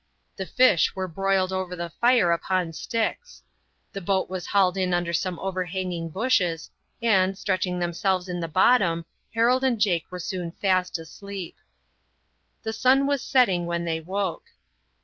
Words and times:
The 0.35 0.47
fish 0.47 0.95
were 0.95 1.07
broiled 1.07 1.53
over 1.53 1.75
the 1.75 1.91
fire 2.01 2.31
upon 2.31 2.73
sticks. 2.73 3.43
The 3.93 4.01
boat 4.01 4.31
was 4.31 4.47
hauled 4.47 4.75
in 4.75 4.95
under 4.95 5.13
some 5.13 5.37
overhanging 5.37 6.09
bushes, 6.09 6.71
and, 7.03 7.37
stretching 7.37 7.77
themselves 7.77 8.27
in 8.27 8.39
the 8.39 8.47
bottom, 8.47 9.05
Harold 9.35 9.63
and 9.63 9.79
Jake 9.79 10.05
were 10.09 10.17
soon 10.17 10.53
fast 10.53 10.97
asleep. 10.97 11.55
The 12.63 12.73
sun 12.73 13.05
was 13.05 13.21
setting 13.21 13.67
when 13.67 13.85
they 13.85 13.99
woke. 13.99 14.45